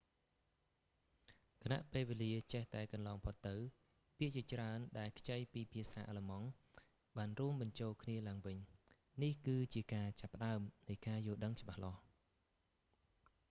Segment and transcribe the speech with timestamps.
[1.63, 3.55] ខណៈពេលវេលាចេះតែកន្លងផុតទៅ
[4.17, 6.47] ពាក្យជាច្រើនដែលខ្ចីពីភាសាអាឡឺម៉ង់
[7.17, 8.57] បានរួមបញ្ចូលគ្នាឡើងវិញ
[9.21, 10.59] នេះ គឺជាការចាប់ផ្តើម
[10.89, 11.99] នៃការយល់ដឹងច្បាស់លាស់